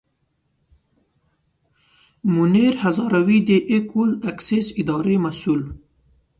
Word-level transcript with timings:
منیر 2.33 2.73
هزاروي 2.83 3.39
د 3.49 3.51
اکول 3.75 4.11
اکسیس 4.31 4.67
اداري 4.81 5.17
مسوول. 5.23 5.61